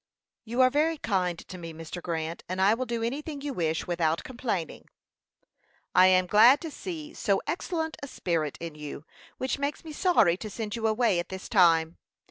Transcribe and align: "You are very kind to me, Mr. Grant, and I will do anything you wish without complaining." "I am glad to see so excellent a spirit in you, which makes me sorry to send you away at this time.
"You 0.45 0.61
are 0.61 0.71
very 0.71 0.97
kind 0.97 1.37
to 1.47 1.57
me, 1.59 1.73
Mr. 1.73 2.01
Grant, 2.01 2.43
and 2.49 2.59
I 2.59 2.73
will 2.73 2.87
do 2.87 3.03
anything 3.03 3.41
you 3.41 3.53
wish 3.53 3.85
without 3.85 4.23
complaining." 4.23 4.85
"I 5.93 6.07
am 6.07 6.25
glad 6.25 6.59
to 6.61 6.71
see 6.71 7.13
so 7.13 7.39
excellent 7.45 7.97
a 8.01 8.07
spirit 8.07 8.57
in 8.59 8.73
you, 8.73 9.05
which 9.37 9.59
makes 9.59 9.85
me 9.85 9.93
sorry 9.93 10.37
to 10.37 10.49
send 10.49 10.75
you 10.75 10.87
away 10.87 11.19
at 11.19 11.29
this 11.29 11.47
time. 11.47 11.99